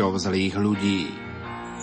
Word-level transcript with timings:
prítomnosťou 0.00 0.32
zlých 0.32 0.56
ľudí. 0.56 1.02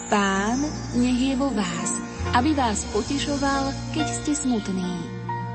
Pán 0.10 0.58
nech 0.98 1.22
je 1.22 1.36
vo 1.38 1.54
vás, 1.54 2.02
aby 2.34 2.58
vás 2.58 2.82
potešoval, 2.90 3.70
keď 3.94 4.08
ste 4.10 4.34
smutní. 4.34 4.90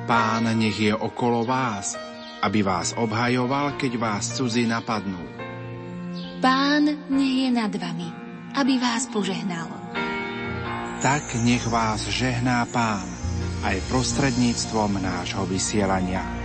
Pán 0.07 0.47
nech 0.55 0.79
je 0.79 0.95
okolo 0.95 1.43
vás, 1.43 1.99
aby 2.39 2.63
vás 2.63 2.95
obhajoval, 2.95 3.75
keď 3.75 3.99
vás 3.99 4.39
cudzí 4.39 4.63
napadnú. 4.71 5.19
Pán 6.39 6.87
nech 7.11 7.37
je 7.43 7.51
nad 7.51 7.73
vami, 7.75 8.07
aby 8.55 8.79
vás 8.79 9.11
požehnal. 9.11 9.67
Tak 11.03 11.35
nech 11.43 11.67
vás 11.67 12.07
žehná 12.07 12.63
Pán 12.71 13.11
aj 13.67 13.83
prostredníctvom 13.91 15.03
nášho 15.03 15.43
vysielania. 15.51 16.42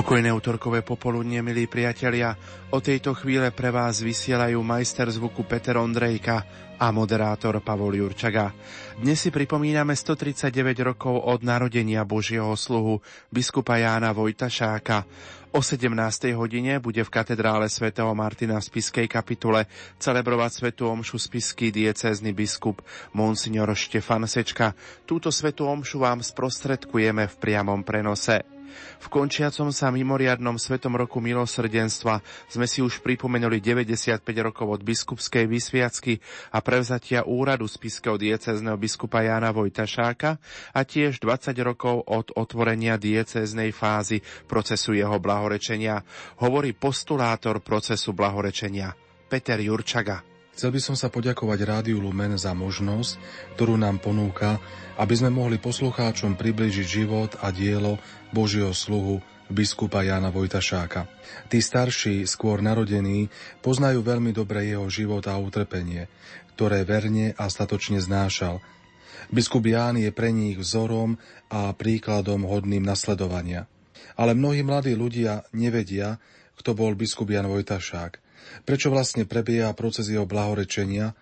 Pokojné 0.00 0.32
útorkové 0.32 0.80
popoludne, 0.80 1.44
milí 1.44 1.68
priatelia. 1.68 2.32
O 2.72 2.80
tejto 2.80 3.12
chvíle 3.12 3.52
pre 3.52 3.68
vás 3.68 4.00
vysielajú 4.00 4.56
majster 4.64 5.04
zvuku 5.12 5.44
Peter 5.44 5.76
Ondrejka 5.76 6.40
a 6.80 6.88
moderátor 6.88 7.60
Pavol 7.60 8.00
Jurčaga. 8.00 8.48
Dnes 8.96 9.20
si 9.20 9.28
pripomíname 9.28 9.92
139 9.92 10.56
rokov 10.88 11.20
od 11.20 11.44
narodenia 11.44 12.08
Božieho 12.08 12.56
sluhu 12.56 13.04
biskupa 13.28 13.76
Jána 13.76 14.16
Vojtašáka. 14.16 15.04
O 15.52 15.60
17. 15.60 15.92
hodine 16.32 16.80
bude 16.80 17.04
v 17.04 17.10
katedrále 17.12 17.68
svätého 17.68 18.08
Martina 18.16 18.56
v 18.56 18.72
Spiskej 18.72 19.04
kapitule 19.04 19.68
celebrovať 20.00 20.64
svetú 20.64 20.88
omšu 20.88 21.20
spisky 21.20 21.68
diecézny 21.68 22.32
biskup 22.32 22.80
Monsignor 23.12 23.68
Štefan 23.76 24.24
Sečka. 24.24 24.72
Túto 25.04 25.28
svetú 25.28 25.68
omšu 25.68 26.00
vám 26.00 26.24
sprostredkujeme 26.24 27.28
v 27.28 27.36
priamom 27.36 27.84
prenose. 27.84 28.59
V 29.00 29.06
končiacom 29.08 29.70
sa 29.74 29.92
mimoriadnom 29.92 30.56
Svetom 30.56 30.96
roku 30.96 31.18
milosrdenstva 31.22 32.20
sme 32.48 32.66
si 32.66 32.80
už 32.80 33.04
pripomenuli 33.04 33.60
95 33.62 34.24
rokov 34.40 34.66
od 34.66 34.80
biskupskej 34.80 35.46
vysviacky 35.46 36.18
a 36.54 36.58
prevzatia 36.64 37.26
úradu 37.28 37.68
spiského 37.68 38.16
diecezneho 38.16 38.80
biskupa 38.80 39.22
Jána 39.22 39.52
Vojtašáka 39.52 40.40
a 40.74 40.80
tiež 40.82 41.20
20 41.22 41.54
rokov 41.62 42.06
od 42.08 42.32
otvorenia 42.34 42.96
diecéznej 42.96 43.70
fázy 43.74 44.24
procesu 44.48 44.96
jeho 44.96 45.20
blahorečenia, 45.20 46.02
hovorí 46.40 46.72
postulátor 46.74 47.62
procesu 47.62 48.16
blahorečenia 48.16 48.94
Peter 49.30 49.62
Jurčaga. 49.62 50.39
Chcel 50.60 50.76
by 50.76 50.82
som 50.84 50.92
sa 50.92 51.08
poďakovať 51.08 51.64
Rádiu 51.64 52.04
Lumen 52.04 52.36
za 52.36 52.52
možnosť, 52.52 53.16
ktorú 53.56 53.80
nám 53.80 53.96
ponúka, 53.96 54.60
aby 55.00 55.16
sme 55.16 55.32
mohli 55.32 55.56
poslucháčom 55.56 56.36
približiť 56.36 56.84
život 56.84 57.32
a 57.40 57.48
dielo 57.48 57.96
Božieho 58.28 58.76
sluhu 58.76 59.24
biskupa 59.48 60.04
Jána 60.04 60.28
Vojtašáka. 60.28 61.08
Tí 61.48 61.64
starší, 61.64 62.28
skôr 62.28 62.60
narodení, 62.60 63.32
poznajú 63.64 64.04
veľmi 64.04 64.36
dobre 64.36 64.68
jeho 64.68 64.84
život 64.92 65.24
a 65.32 65.40
utrpenie, 65.40 66.12
ktoré 66.52 66.84
verne 66.84 67.32
a 67.40 67.48
statočne 67.48 67.96
znášal. 67.96 68.60
Biskup 69.32 69.64
Ján 69.64 69.96
je 69.96 70.12
pre 70.12 70.28
nich 70.28 70.60
vzorom 70.60 71.16
a 71.48 71.72
príkladom 71.72 72.44
hodným 72.44 72.84
nasledovania. 72.84 73.64
Ale 74.12 74.36
mnohí 74.36 74.60
mladí 74.60 74.92
ľudia 74.92 75.40
nevedia, 75.56 76.20
kto 76.60 76.76
bol 76.76 76.92
biskup 76.92 77.32
Jan 77.32 77.48
Vojtašák– 77.48 78.12
prečo 78.64 78.92
vlastne 78.92 79.24
prebieha 79.24 79.72
proces 79.72 80.08
jeho 80.10 80.28
blahorečenia 80.28 81.16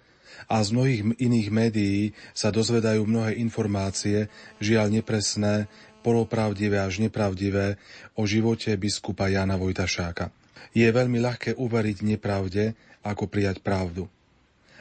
a 0.47 0.62
z 0.62 0.69
mnohých 0.70 1.02
iných 1.19 1.48
médií 1.50 2.02
sa 2.36 2.55
dozvedajú 2.55 3.02
mnohé 3.02 3.38
informácie, 3.42 4.30
žiaľ 4.62 5.02
nepresné, 5.02 5.66
polopravdivé 6.06 6.78
až 6.78 7.02
nepravdivé 7.02 7.76
o 8.15 8.22
živote 8.25 8.70
biskupa 8.78 9.26
Jana 9.28 9.59
Vojtašáka. 9.59 10.31
Je 10.72 10.87
veľmi 10.87 11.19
ľahké 11.19 11.59
uveriť 11.59 11.98
nepravde, 12.06 12.78
ako 13.03 13.26
prijať 13.26 13.64
pravdu. 13.64 14.06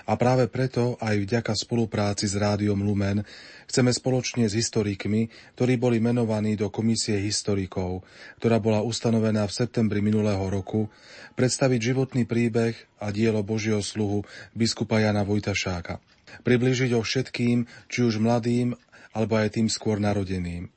A 0.08 0.16
práve 0.16 0.48
preto 0.48 0.96
aj 1.04 1.20
vďaka 1.20 1.52
spolupráci 1.52 2.32
s 2.32 2.40
Rádiom 2.40 2.80
Lumen 2.80 3.28
chceme 3.68 3.92
spoločne 3.92 4.48
s 4.48 4.56
historikmi, 4.56 5.28
ktorí 5.60 5.76
boli 5.76 6.00
menovaní 6.00 6.56
do 6.56 6.72
komisie 6.72 7.20
historikov, 7.20 8.08
ktorá 8.40 8.64
bola 8.64 8.80
ustanovená 8.88 9.44
v 9.44 9.58
septembri 9.60 10.00
minulého 10.00 10.48
roku, 10.48 10.88
predstaviť 11.36 11.92
životný 11.92 12.24
príbeh 12.24 12.80
a 13.04 13.12
dielo 13.12 13.44
Božieho 13.44 13.84
sluhu 13.84 14.24
biskupa 14.56 15.04
Jana 15.04 15.28
Vojtašáka. 15.28 16.00
Priblížiť 16.48 16.96
ho 16.96 17.04
všetkým, 17.04 17.68
či 17.92 18.00
už 18.08 18.24
mladým, 18.24 18.80
alebo 19.12 19.36
aj 19.36 19.60
tým 19.60 19.68
skôr 19.68 20.00
narodeným. 20.00 20.72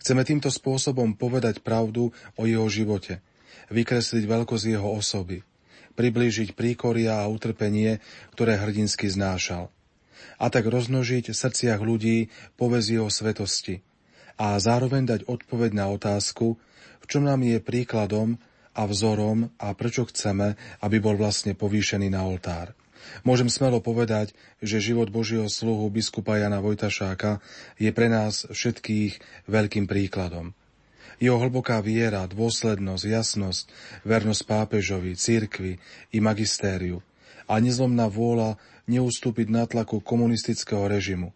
Chceme 0.00 0.24
týmto 0.24 0.48
spôsobom 0.48 1.12
povedať 1.12 1.60
pravdu 1.60 2.16
o 2.40 2.42
jeho 2.48 2.64
živote, 2.72 3.20
vykresliť 3.68 4.24
veľkosť 4.24 4.64
jeho 4.72 4.88
osoby– 4.88 5.44
priblížiť 5.94 6.52
príkoria 6.58 7.22
a 7.22 7.30
utrpenie, 7.30 8.02
ktoré 8.34 8.58
hrdinsky 8.58 9.10
znášal. 9.10 9.70
A 10.38 10.50
tak 10.50 10.66
roznožiť 10.66 11.30
v 11.30 11.36
srdciach 11.36 11.80
ľudí 11.82 12.30
povez 12.58 12.90
jeho 12.90 13.06
svetosti 13.10 13.82
a 14.34 14.58
zároveň 14.58 15.06
dať 15.06 15.20
odpoveď 15.30 15.70
na 15.78 15.86
otázku, 15.94 16.58
v 17.02 17.06
čom 17.06 17.22
nám 17.22 17.46
je 17.46 17.62
príkladom 17.62 18.40
a 18.74 18.82
vzorom 18.90 19.54
a 19.62 19.70
prečo 19.78 20.02
chceme, 20.10 20.58
aby 20.82 20.96
bol 20.98 21.14
vlastne 21.14 21.54
povýšený 21.54 22.10
na 22.10 22.26
oltár. 22.26 22.74
Môžem 23.22 23.52
smelo 23.52 23.84
povedať, 23.84 24.32
že 24.64 24.80
život 24.80 25.12
Božieho 25.12 25.46
sluhu 25.46 25.86
biskupa 25.92 26.40
Jana 26.40 26.58
Vojtašáka 26.64 27.38
je 27.76 27.92
pre 27.92 28.08
nás 28.08 28.48
všetkých 28.48 29.46
veľkým 29.46 29.84
príkladom. 29.84 30.56
Jeho 31.22 31.38
hlboká 31.38 31.78
viera, 31.84 32.26
dôslednosť, 32.26 33.04
jasnosť, 33.06 33.64
vernosť 34.02 34.42
pápežovi, 34.46 35.14
cirkvi 35.14 35.78
i 36.10 36.18
magistériu 36.18 37.02
a 37.44 37.60
nezlomná 37.60 38.08
vôľa 38.08 38.56
neustúpiť 38.88 39.46
na 39.48 39.64
tlaku 39.68 40.00
komunistického 40.00 40.88
režimu. 40.88 41.32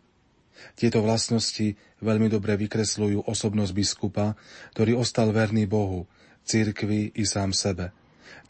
Tieto 0.74 1.04
vlastnosti 1.04 1.78
veľmi 2.02 2.26
dobre 2.26 2.58
vykresľujú 2.58 3.30
osobnosť 3.30 3.72
biskupa, 3.72 4.34
ktorý 4.74 4.98
ostal 4.98 5.30
verný 5.30 5.70
Bohu, 5.70 6.10
cirkvi 6.42 7.14
i 7.14 7.24
sám 7.28 7.54
sebe. 7.54 7.94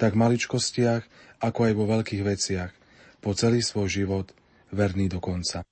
Tak 0.00 0.16
v 0.16 0.21
maličkostiach, 0.25 1.03
ako 1.43 1.60
aj 1.69 1.72
vo 1.77 1.84
veľkých 1.84 2.22
veciach, 2.25 2.72
po 3.21 3.34
celý 3.34 3.60
svoj 3.60 3.91
život 3.91 4.27
verný 4.72 5.10
do 5.10 5.19
konca. 5.19 5.66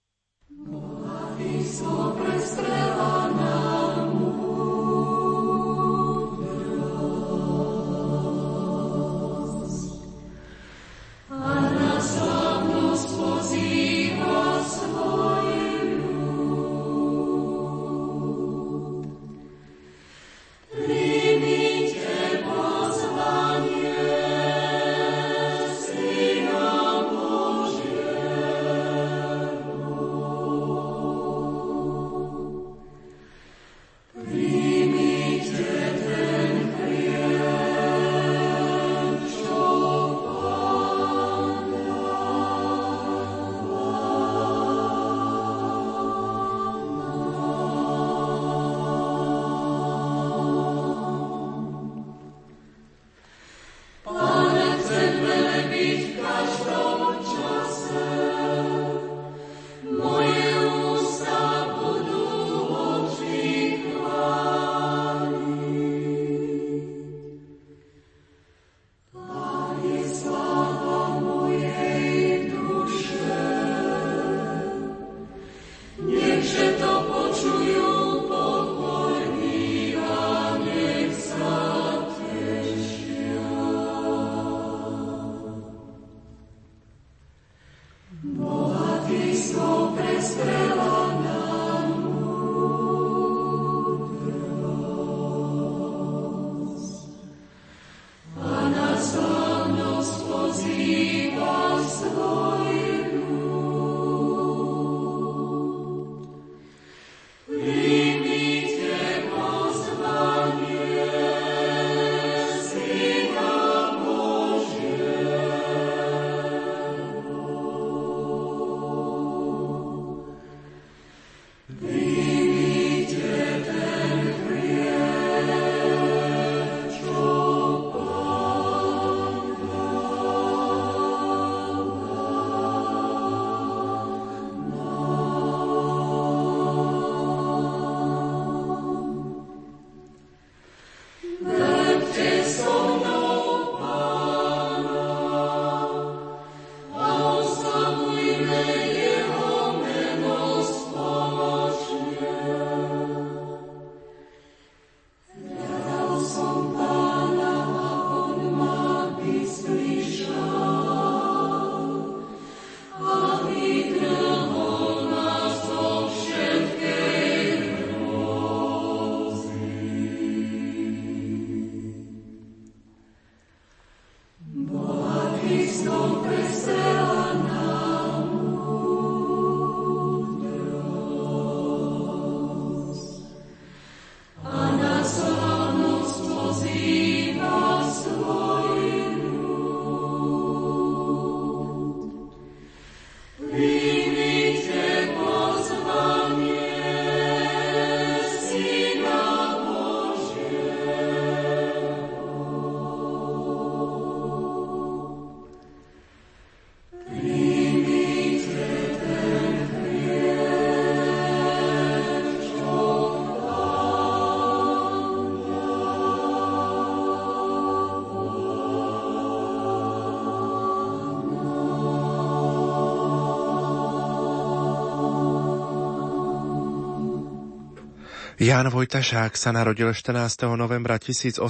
Ján 228.46 228.70
Vojtašák 228.70 229.34
sa 229.34 229.50
narodil 229.50 229.90
14. 229.90 230.46
novembra 230.54 231.02
1877 231.02 231.42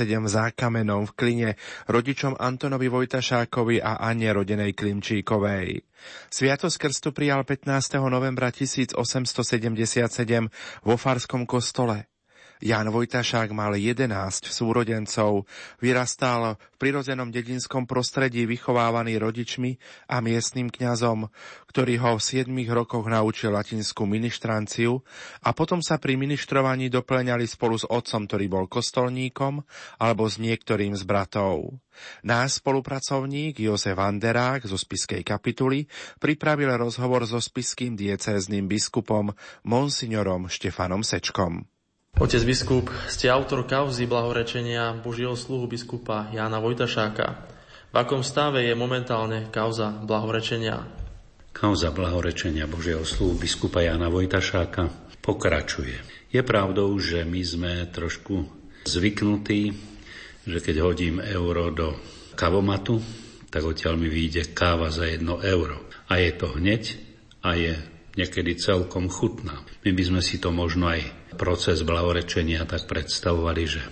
v 0.00 0.28
Zákamenom 0.32 1.04
v 1.04 1.12
Kline 1.12 1.50
rodičom 1.92 2.40
Antonovi 2.40 2.88
Vojtašákovi 2.88 3.84
a 3.84 4.00
Anne 4.00 4.32
rodenej 4.32 4.72
Klimčíkovej. 4.72 5.84
Sviatosť 6.32 6.76
krstu 6.80 7.12
prijal 7.12 7.44
15. 7.44 8.00
novembra 8.08 8.48
1877 8.48 8.96
vo 10.88 10.96
Farskom 10.96 11.44
kostole. 11.44 12.13
Jan 12.62 12.86
Vojtašák 12.86 13.50
mal 13.50 13.74
11 13.74 14.14
súrodencov, 14.46 15.50
vyrastal 15.82 16.54
v 16.54 16.76
prirodzenom 16.78 17.34
dedinskom 17.34 17.82
prostredí 17.90 18.46
vychovávaný 18.46 19.18
rodičmi 19.18 19.74
a 20.06 20.22
miestnym 20.22 20.70
kňazom, 20.70 21.26
ktorý 21.66 21.98
ho 21.98 22.14
v 22.14 22.22
7 22.22 22.54
rokoch 22.70 23.10
naučil 23.10 23.50
latinskú 23.50 24.06
ministranciu 24.06 25.02
a 25.42 25.50
potom 25.50 25.82
sa 25.82 25.98
pri 25.98 26.14
ministrovaní 26.14 26.86
doplňali 26.94 27.42
spolu 27.50 27.74
s 27.74 27.90
otcom, 27.90 28.30
ktorý 28.30 28.46
bol 28.46 28.64
kostolníkom, 28.70 29.58
alebo 29.98 30.30
s 30.30 30.38
niektorým 30.38 30.94
z 30.94 31.02
bratov. 31.02 31.82
Náš 32.22 32.62
spolupracovník 32.62 33.58
Jozef 33.58 33.98
Anderák 33.98 34.66
zo 34.66 34.78
spiskej 34.78 35.26
kapituly 35.26 35.90
pripravil 36.22 36.70
rozhovor 36.74 37.26
so 37.26 37.42
spiským 37.42 37.98
diecézným 37.98 38.70
biskupom 38.70 39.34
Monsignorom 39.66 40.46
Štefanom 40.46 41.02
Sečkom. 41.02 41.73
Otec 42.14 42.46
biskup, 42.46 42.94
ste 43.10 43.26
autor 43.26 43.66
kauzy 43.66 44.06
blahorečenia 44.06 44.94
Božieho 45.02 45.34
sluhu 45.34 45.66
biskupa 45.66 46.30
Jána 46.30 46.62
Vojtašáka. 46.62 47.26
V 47.90 47.96
akom 47.98 48.22
stave 48.22 48.62
je 48.70 48.74
momentálne 48.78 49.50
kauza 49.50 49.90
blahorečenia? 49.90 50.78
Kauza 51.50 51.90
blahorečenia 51.90 52.70
Božieho 52.70 53.02
sluhu 53.02 53.34
biskupa 53.34 53.82
Jána 53.82 54.06
Vojtašáka 54.14 54.94
pokračuje. 55.18 55.98
Je 56.30 56.38
pravdou, 56.46 56.94
že 57.02 57.26
my 57.26 57.42
sme 57.42 57.72
trošku 57.90 58.46
zvyknutí, 58.86 59.74
že 60.46 60.58
keď 60.62 60.76
hodím 60.86 61.18
euro 61.18 61.74
do 61.74 61.98
kavomatu, 62.38 63.02
tak 63.50 63.66
odtiaľ 63.66 63.98
mi 63.98 64.06
vyjde 64.06 64.54
káva 64.54 64.86
za 64.94 65.10
jedno 65.10 65.42
euro. 65.42 65.90
A 66.06 66.22
je 66.22 66.30
to 66.30 66.46
hneď 66.62 66.94
a 67.42 67.58
je 67.58 67.74
niekedy 68.14 68.58
celkom 68.58 69.10
chutná. 69.10 69.62
My 69.82 69.90
by 69.90 70.02
sme 70.02 70.20
si 70.22 70.38
to 70.38 70.54
možno 70.54 70.90
aj 70.90 71.34
proces 71.34 71.82
blahorečenia 71.82 72.66
tak 72.66 72.86
predstavovali, 72.86 73.62
že 73.66 73.82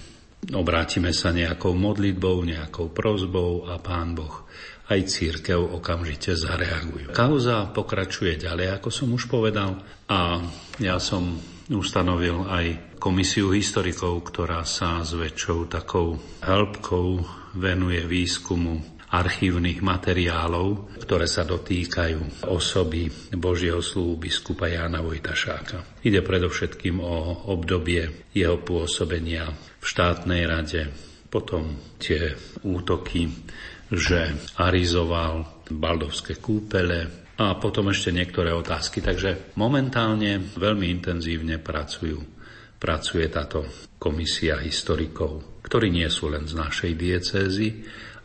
obrátime 0.54 1.10
sa 1.14 1.34
nejakou 1.34 1.74
modlitbou, 1.74 2.42
nejakou 2.46 2.90
prozbou 2.90 3.66
a 3.70 3.78
Pán 3.82 4.14
Boh 4.14 4.46
aj 4.90 5.08
církev 5.08 5.58
okamžite 5.58 6.34
zareagujú. 6.36 7.14
Kauza 7.14 7.70
pokračuje 7.70 8.36
ďalej, 8.36 8.76
ako 8.76 8.88
som 8.92 9.08
už 9.14 9.30
povedal, 9.30 9.78
a 10.10 10.42
ja 10.82 11.00
som 11.00 11.38
ustanovil 11.72 12.44
aj 12.44 12.98
komisiu 13.00 13.54
historikov, 13.54 14.28
ktorá 14.28 14.66
sa 14.68 15.00
s 15.00 15.16
väčšou 15.16 15.70
takou 15.70 16.20
hĺbkou 16.44 17.08
venuje 17.56 18.02
výskumu 18.04 19.01
archívnych 19.12 19.84
materiálov, 19.84 20.96
ktoré 21.04 21.28
sa 21.28 21.44
dotýkajú 21.44 22.48
osoby 22.48 23.12
Božieho 23.36 23.84
slúbu 23.84 24.24
biskupa 24.24 24.72
Jána 24.72 25.04
Vojtašáka. 25.04 26.00
Ide 26.00 26.24
predovšetkým 26.24 26.96
o 26.96 27.44
obdobie 27.52 28.32
jeho 28.32 28.56
pôsobenia 28.64 29.52
v 29.52 29.84
štátnej 29.84 30.48
rade, 30.48 30.88
potom 31.28 31.76
tie 32.00 32.32
útoky, 32.64 33.28
že 33.92 34.32
arizoval 34.56 35.64
Baldovské 35.68 36.40
kúpele 36.40 37.28
a 37.36 37.56
potom 37.60 37.92
ešte 37.92 38.16
niektoré 38.16 38.52
otázky. 38.56 39.04
Takže 39.04 39.56
momentálne 39.60 40.40
veľmi 40.56 40.88
intenzívne 40.88 41.60
pracujú, 41.60 42.16
pracuje 42.80 43.28
táto 43.28 43.68
komisia 44.00 44.56
historikov, 44.60 45.60
ktorí 45.60 45.92
nie 45.92 46.08
sú 46.08 46.32
len 46.32 46.48
z 46.48 46.56
našej 46.56 46.92
diecézy, 46.96 47.68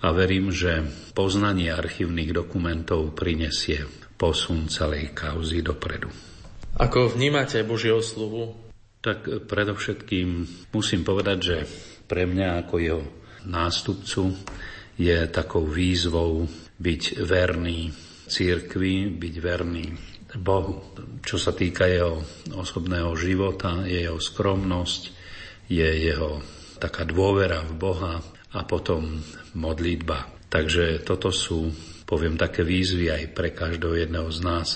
a 0.02 0.08
verím, 0.14 0.54
že 0.54 0.86
poznanie 1.18 1.74
archívnych 1.74 2.30
dokumentov 2.30 3.18
prinesie 3.18 3.86
posun 4.18 4.70
celej 4.70 5.14
kauzy 5.14 5.62
dopredu. 5.66 6.10
Ako 6.78 7.10
vnímate 7.14 7.66
Božieho 7.66 8.02
sluhu? 8.06 8.54
Tak 9.02 9.50
predovšetkým 9.50 10.46
musím 10.74 11.02
povedať, 11.02 11.38
že 11.42 11.58
pre 12.06 12.30
mňa 12.30 12.66
ako 12.66 12.76
jeho 12.78 13.04
nástupcu 13.50 14.38
je 14.98 15.18
takou 15.30 15.66
výzvou 15.66 16.46
byť 16.78 17.02
verný 17.22 17.94
církvi, 18.30 19.10
byť 19.14 19.36
verný 19.42 19.86
Bohu. 20.38 20.94
Čo 21.24 21.38
sa 21.42 21.56
týka 21.56 21.90
jeho 21.90 22.22
osobného 22.54 23.14
života, 23.18 23.86
je 23.88 24.06
jeho 24.06 24.20
skromnosť, 24.22 25.02
je 25.72 25.88
jeho 25.88 26.44
taká 26.78 27.08
dôvera 27.08 27.66
v 27.66 27.74
Boha, 27.74 28.22
a 28.56 28.64
potom 28.64 29.20
modlitba. 29.58 30.48
Takže 30.48 31.04
toto 31.04 31.34
sú 31.34 31.72
poviem 32.08 32.40
také 32.40 32.64
výzvy 32.64 33.12
aj 33.12 33.24
pre 33.36 33.52
každého 33.52 34.08
jedného 34.08 34.32
z 34.32 34.40
nás, 34.40 34.68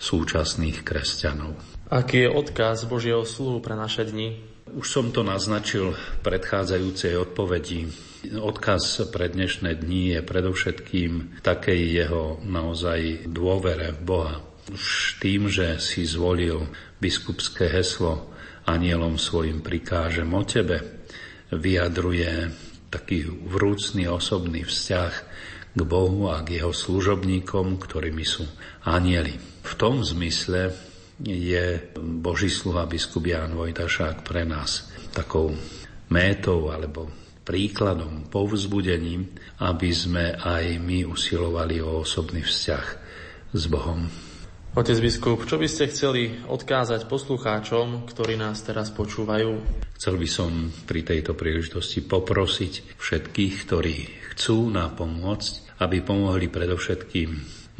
súčasných 0.00 0.80
kresťanov. 0.80 1.52
Aký 1.92 2.24
je 2.24 2.32
odkaz 2.32 2.88
Božieho 2.88 3.28
sluhu 3.28 3.60
pre 3.60 3.76
naše 3.76 4.08
dni? 4.08 4.40
Už 4.72 4.88
som 4.88 5.12
to 5.12 5.24
naznačil 5.24 5.92
v 5.92 6.16
predchádzajúcej 6.24 7.16
odpovedi. 7.16 7.88
Odkaz 8.36 9.04
pre 9.12 9.28
dnešné 9.28 9.80
dni 9.80 10.16
je 10.16 10.20
predovšetkým 10.24 11.40
takej 11.44 11.80
jeho 12.04 12.40
naozaj 12.44 13.28
dôvere 13.28 13.96
v 13.96 14.00
Boha. 14.04 14.36
Už 14.68 15.16
tým, 15.20 15.48
že 15.48 15.80
si 15.80 16.04
zvolil 16.04 16.68
biskupské 17.00 17.72
heslo 17.72 18.28
anielom 18.68 19.16
svojim 19.16 19.64
prikážem 19.64 20.28
o 20.28 20.44
tebe, 20.44 21.08
vyjadruje 21.48 22.52
taký 22.88 23.28
vrúcný 23.28 24.08
osobný 24.08 24.64
vzťah 24.64 25.12
k 25.76 25.80
Bohu 25.84 26.32
a 26.32 26.40
k 26.42 26.60
jeho 26.60 26.72
služobníkom, 26.72 27.78
ktorými 27.78 28.24
sú 28.24 28.48
anieli. 28.88 29.36
V 29.62 29.72
tom 29.76 30.00
zmysle 30.00 30.72
je 31.22 31.92
Boží 31.98 32.48
sluha 32.48 32.88
biskup 32.88 33.26
Ján 33.26 33.54
Vojtašák 33.54 34.24
pre 34.24 34.46
nás 34.48 34.88
takou 35.12 35.52
métou 36.08 36.70
alebo 36.72 37.10
príkladom, 37.42 38.28
povzbudením, 38.28 39.24
aby 39.64 39.88
sme 39.88 40.36
aj 40.36 40.76
my 40.84 41.08
usilovali 41.08 41.80
o 41.80 42.04
osobný 42.04 42.44
vzťah 42.44 42.86
s 43.56 43.62
Bohom. 43.72 44.27
Otec 44.76 44.98
biskup, 45.00 45.48
čo 45.48 45.56
by 45.56 45.68
ste 45.70 45.88
chceli 45.88 46.44
odkázať 46.44 47.08
poslucháčom, 47.08 48.04
ktorí 48.04 48.36
nás 48.36 48.60
teraz 48.66 48.92
počúvajú? 48.92 49.60
Chcel 49.96 50.14
by 50.20 50.28
som 50.28 50.50
pri 50.84 51.06
tejto 51.06 51.32
príležitosti 51.32 52.04
poprosiť 52.04 53.00
všetkých, 53.00 53.54
ktorí 53.64 53.96
chcú 54.36 54.68
nám 54.68 54.98
pomôcť, 55.00 55.80
aby 55.80 56.04
pomohli 56.04 56.52
predovšetkým 56.52 57.30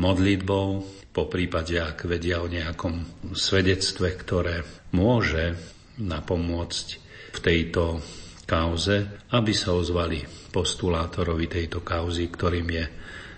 modlitbou, 0.01 0.99
po 1.19 1.27
prípade, 1.27 1.75
ak 1.83 2.07
vedia 2.07 2.39
o 2.39 2.47
nejakom 2.47 3.27
svedectve, 3.35 4.15
ktoré 4.15 4.63
môže 4.95 5.59
napomôcť 5.99 6.87
v 7.35 7.39
tejto 7.43 7.99
kauze, 8.47 9.27
aby 9.35 9.51
sa 9.51 9.75
ozvali 9.75 10.23
postulátorovi 10.55 11.51
tejto 11.51 11.83
kauzy, 11.83 12.31
ktorým 12.31 12.69
je 12.71 12.85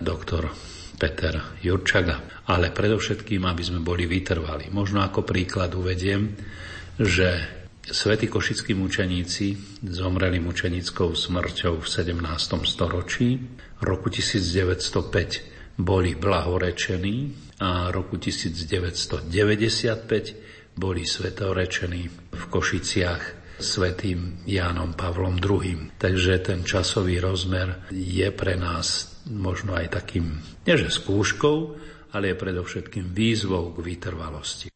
doktor 0.01 0.49
Peter 1.01 1.41
Jurčaga. 1.61 2.21
Ale 2.49 2.69
predovšetkým, 2.69 3.45
aby 3.47 3.63
sme 3.65 3.79
boli 3.81 4.05
vytrvali. 4.05 4.69
Možno 4.69 5.01
ako 5.01 5.25
príklad 5.25 5.73
uvediem, 5.73 6.37
že 7.01 7.41
svätí 7.81 8.29
košickí 8.29 8.77
mučeníci 8.77 9.57
zomreli 9.81 10.37
mučenickou 10.37 11.17
smrťou 11.17 11.81
v 11.81 11.87
17. 11.87 12.21
storočí. 12.69 13.41
Roku 13.81 14.13
1905 14.13 15.81
boli 15.81 16.13
blahorečení 16.13 17.33
a 17.61 17.89
roku 17.89 18.17
1995 18.21 20.77
boli 20.77 21.05
svetorečení 21.05 22.09
v 22.31 22.43
Košiciach 22.47 23.40
svetým 23.61 24.43
Jánom 24.49 24.97
Pavlom 24.97 25.37
II. 25.37 25.95
Takže 26.01 26.33
ten 26.41 26.65
časový 26.65 27.21
rozmer 27.21 27.87
je 27.93 28.27
pre 28.33 28.57
nás 28.57 29.21
možno 29.29 29.77
aj 29.77 30.01
takým, 30.01 30.41
neže 30.65 30.89
skúškou, 30.89 31.57
ale 32.11 32.33
je 32.33 32.41
predovšetkým 32.41 33.13
výzvou 33.15 33.71
k 33.71 33.77
vytrvalosti. 33.85 34.67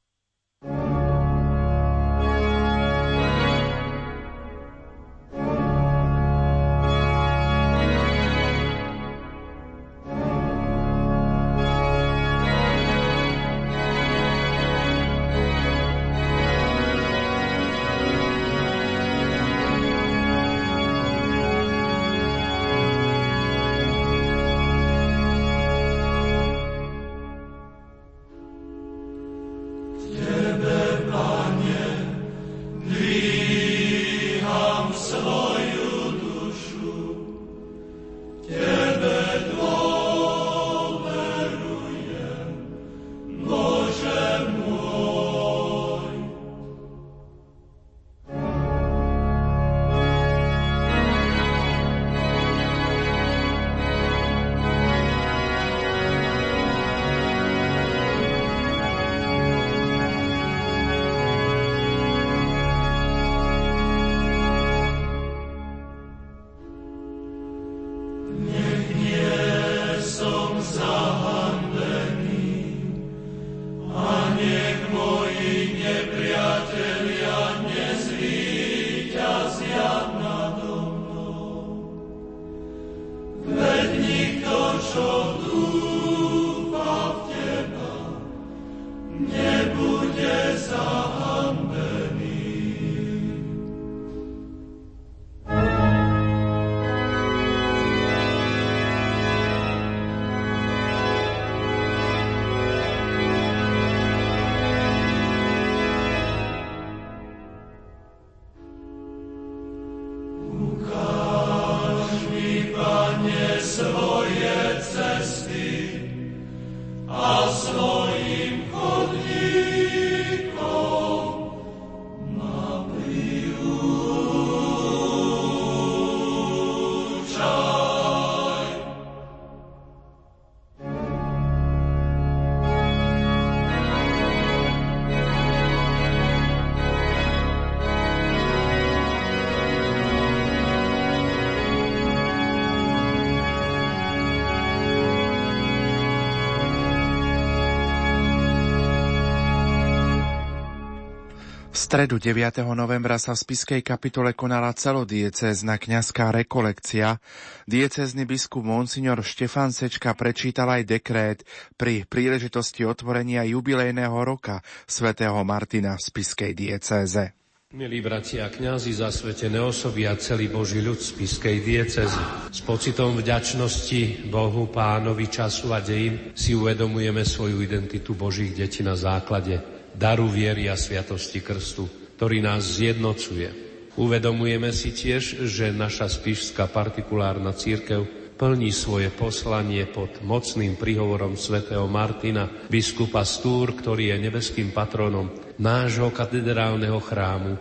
Stredu 151.95 152.19
9. 152.19 152.75
novembra 152.75 153.15
sa 153.15 153.31
v 153.31 153.39
spiskej 153.39 153.79
kapitole 153.79 154.35
konala 154.35 154.75
celodiecézna 154.75 155.79
kňazská 155.79 156.27
rekolekcia. 156.43 157.23
Diecézny 157.71 158.27
biskup 158.27 158.67
Monsignor 158.67 159.23
Štefan 159.23 159.71
Sečka 159.71 160.11
prečítal 160.11 160.75
aj 160.75 160.91
dekrét 160.91 161.47
pri 161.79 162.03
príležitosti 162.03 162.83
otvorenia 162.83 163.47
jubilejného 163.47 164.11
roka 164.27 164.59
svätého 164.83 165.39
Martina 165.47 165.95
v 165.95 166.03
spiskej 166.03 166.51
diecéze. 166.51 167.31
Milí 167.71 168.03
bratia 168.03 168.51
a 168.51 168.51
kňazi, 168.51 168.91
zasvetené 168.91 169.63
osoby 169.63 170.03
a 170.03 170.19
celý 170.19 170.51
Boží 170.51 170.83
ľud 170.83 170.99
z 170.99 171.15
Piskej 171.15 171.63
diecezy. 171.63 172.51
S 172.51 172.59
pocitom 172.59 173.15
vďačnosti 173.15 174.27
Bohu, 174.27 174.67
pánovi 174.67 175.31
času 175.31 175.71
a 175.71 175.79
dejín 175.79 176.35
si 176.35 176.59
uvedomujeme 176.59 177.23
svoju 177.23 177.63
identitu 177.63 178.19
Božích 178.19 178.51
detí 178.51 178.83
na 178.83 178.99
základe 178.99 179.74
daru 179.95 180.27
viery 180.27 180.67
a 180.67 180.75
sviatosti 180.75 181.39
krstu, 181.39 181.87
ktorý 182.19 182.43
nás 182.43 182.77
zjednocuje. 182.77 183.65
Uvedomujeme 183.95 184.75
si 184.75 184.91
tiež, 184.91 185.47
že 185.47 185.71
naša 185.71 186.11
spišská 186.11 186.67
partikulárna 186.67 187.55
církev 187.55 188.03
plní 188.35 188.75
svoje 188.75 189.07
poslanie 189.15 189.87
pod 189.87 190.19
mocným 190.19 190.75
príhovorom 190.75 191.39
svätého 191.39 191.87
Martina, 191.87 192.51
biskupa 192.67 193.23
Stúr, 193.23 193.71
ktorý 193.71 194.11
je 194.11 194.17
nebeským 194.27 194.75
patronom 194.75 195.31
nášho 195.55 196.11
katedrálneho 196.11 196.99
chrámu 196.99 197.55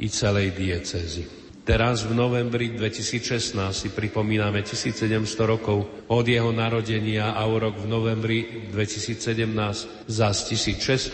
i 0.00 0.08
celej 0.08 0.56
diecezy. 0.56 1.43
Teraz 1.64 2.04
v 2.04 2.12
novembri 2.12 2.76
2016 2.76 3.56
si 3.72 3.88
pripomíname 3.88 4.60
1700 4.60 5.08
rokov 5.48 6.04
od 6.12 6.24
jeho 6.28 6.52
narodenia 6.52 7.32
a 7.32 7.48
o 7.48 7.56
rok 7.56 7.80
v 7.80 7.88
novembri 7.88 8.38
2017 8.68 9.48
zás 10.04 10.44
1620 10.44 11.08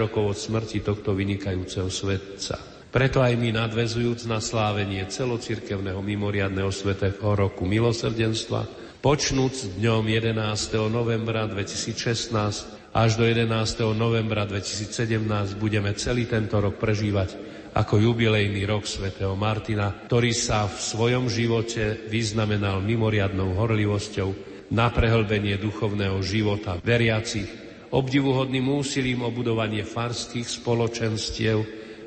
rokov 0.00 0.32
od 0.32 0.38
smrti 0.40 0.80
tohto 0.80 1.12
vynikajúceho 1.12 1.92
svetca. 1.92 2.56
Preto 2.88 3.20
aj 3.20 3.36
my 3.36 3.52
nadvezujúc 3.52 4.24
na 4.32 4.40
slávenie 4.40 5.04
celocirkevného 5.12 6.00
mimoriadného 6.00 6.72
svetého 6.72 7.28
roku 7.36 7.68
milosrdenstva, 7.68 8.64
počnúc 9.04 9.76
dňom 9.76 10.08
11. 10.08 10.40
novembra 10.88 11.44
2016 11.44 12.96
až 12.96 13.10
do 13.20 13.28
11. 13.28 13.44
novembra 13.92 14.48
2017 14.48 15.20
budeme 15.60 15.92
celý 16.00 16.24
tento 16.24 16.56
rok 16.64 16.80
prežívať 16.80 17.51
ako 17.72 17.96
jubilejný 17.96 18.68
rok 18.68 18.84
svätého 18.84 19.32
Martina, 19.32 19.88
ktorý 19.88 20.36
sa 20.36 20.68
v 20.68 20.76
svojom 20.76 21.32
živote 21.32 22.04
vyznamenal 22.12 22.84
mimoriadnou 22.84 23.56
horlivosťou 23.56 24.28
na 24.76 24.92
prehlbenie 24.92 25.56
duchovného 25.56 26.20
života 26.20 26.76
veriacich, 26.80 27.48
obdivuhodným 27.92 28.68
úsilím 28.68 29.24
o 29.24 29.32
budovanie 29.32 29.84
farských 29.88 30.44
spoločenstiev 30.44 31.58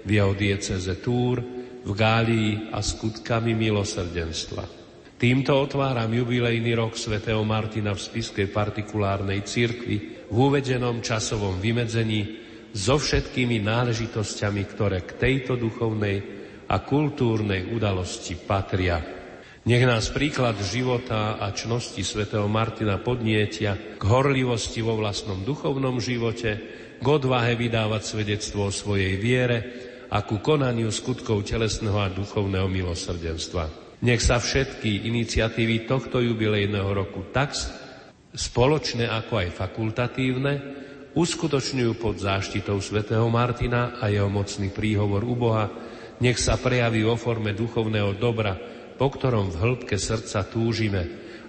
v 0.06 0.10
jeho 0.10 0.34
dieceze 0.38 1.02
Túr, 1.02 1.42
v 1.86 1.92
Gálii 1.94 2.74
a 2.74 2.82
skutkami 2.82 3.54
milosrdenstva. 3.58 4.66
Týmto 5.16 5.54
otváram 5.58 6.14
jubilejný 6.14 6.78
rok 6.78 6.94
svätého 6.98 7.42
Martina 7.42 7.94
v 7.94 8.04
spiskej 8.06 8.54
partikulárnej 8.54 9.42
cirkvi 9.46 10.28
v 10.30 10.38
uvedenom 10.38 11.02
časovom 11.02 11.58
vymedzení 11.58 12.45
so 12.76 13.00
všetkými 13.00 13.64
náležitosťami, 13.64 14.62
ktoré 14.68 15.08
k 15.08 15.16
tejto 15.16 15.56
duchovnej 15.56 16.18
a 16.68 16.84
kultúrnej 16.84 17.72
udalosti 17.72 18.36
patria. 18.36 19.00
Nech 19.66 19.82
nás 19.88 20.12
príklad 20.12 20.60
života 20.62 21.42
a 21.42 21.50
čnosti 21.56 22.04
svätého 22.04 22.46
Martina 22.46 23.02
podnietia 23.02 23.98
k 23.98 24.04
horlivosti 24.04 24.84
vo 24.84 25.00
vlastnom 25.00 25.42
duchovnom 25.42 25.98
živote, 26.04 26.52
k 27.02 27.06
odvahe 27.08 27.58
vydávať 27.58 28.02
svedectvo 28.04 28.70
o 28.70 28.76
svojej 28.76 29.18
viere 29.18 29.58
a 30.12 30.22
ku 30.22 30.38
konaniu 30.44 30.92
skutkov 30.94 31.48
telesného 31.48 31.98
a 31.98 32.14
duchovného 32.14 32.70
milosrdenstva. 32.70 33.98
Nech 34.06 34.22
sa 34.22 34.38
všetky 34.38 35.08
iniciatívy 35.10 35.90
tohto 35.90 36.22
jubilejného 36.22 36.92
roku 36.92 37.26
tak 37.34 37.58
spoločné 38.36 39.10
ako 39.10 39.34
aj 39.42 39.50
fakultatívne 39.56 40.54
uskutočňujú 41.16 41.96
pod 41.96 42.20
záštitou 42.20 42.84
svätého 42.84 43.26
Martina 43.32 43.98
a 44.04 44.12
jeho 44.12 44.28
mocný 44.28 44.68
príhovor 44.70 45.24
u 45.24 45.36
Boha, 45.40 45.72
nech 46.20 46.36
sa 46.36 46.60
prejaví 46.60 47.08
vo 47.08 47.16
forme 47.16 47.56
duchovného 47.56 48.20
dobra, 48.20 48.60
po 49.00 49.08
ktorom 49.08 49.52
v 49.52 49.60
hĺbke 49.60 49.96
srdca 49.96 50.44
túžime 50.44 51.02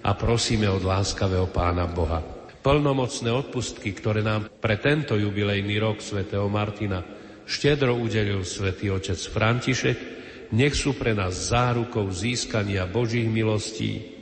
a 0.03 0.15
prosíme 0.15 0.71
od 0.71 0.87
láskavého 0.87 1.51
Pána 1.51 1.83
Boha. 1.87 2.23
Plnomocné 2.63 3.31
odpustky, 3.31 3.95
ktoré 3.95 4.23
nám 4.23 4.47
pre 4.59 4.79
tento 4.79 5.15
jubilejný 5.15 5.79
rok 5.79 6.03
svätého 6.03 6.47
Martina 6.51 7.03
štedro 7.47 7.95
udelil 7.95 8.43
svätý 8.43 8.91
otec 8.91 9.19
František, 9.19 9.97
nech 10.51 10.75
sú 10.75 10.95
pre 10.95 11.11
nás 11.11 11.51
zárukou 11.51 12.07
získania 12.11 12.87
Božích 12.87 13.27
milostí 13.27 14.15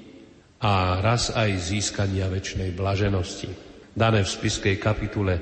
a 0.61 1.01
raz 1.01 1.29
aj 1.33 1.53
získania 1.57 2.29
väčšnej 2.29 2.73
blaženosti 2.73 3.64
dané 3.95 4.27
v 4.27 4.29
spiskej 4.29 4.75
kapitule 4.75 5.39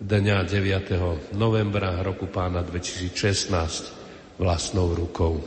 dňa 0.00 0.48
9. 0.48 1.36
novembra 1.36 2.00
roku 2.00 2.24
pána 2.24 2.64
2016 2.64 4.40
vlastnou 4.40 4.96
rukou. 4.96 5.44